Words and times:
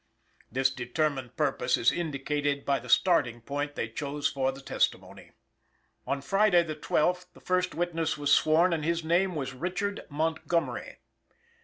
This 0.51 0.71
determined 0.71 1.37
purpose 1.37 1.77
is 1.77 1.91
indicated 1.91 2.65
by 2.65 2.79
the 2.79 2.89
starting 2.89 3.39
point 3.39 3.75
they 3.75 3.87
chose 3.87 4.27
for 4.27 4.51
the 4.51 4.59
testimony. 4.59 5.29
On 6.07 6.21
Friday, 6.21 6.63
the 6.63 6.73
twelfth, 6.73 7.27
the 7.35 7.39
first 7.39 7.75
witness 7.75 8.17
was 8.17 8.33
sworn, 8.33 8.73
and 8.73 8.83
his 8.83 9.03
name 9.03 9.35
was 9.35 9.53
Richard 9.53 10.03
Montgomery. 10.09 10.97